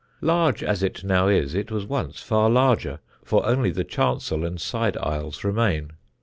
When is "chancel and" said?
3.83-4.59